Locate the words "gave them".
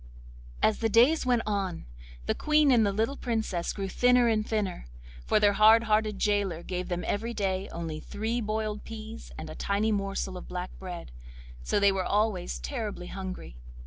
6.63-7.03